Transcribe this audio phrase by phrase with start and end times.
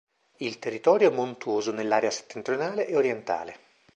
[0.37, 3.59] Il territorio è montuoso nell'area settentrionale e orientale.